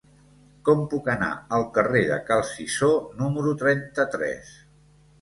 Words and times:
Com 0.69 0.79
puc 0.93 1.09
anar 1.15 1.27
al 1.59 1.67
carrer 1.77 2.03
de 2.13 2.19
Cal 2.31 2.43
Cisó 2.55 2.93
número 3.23 3.57
trenta-tres? 3.65 4.61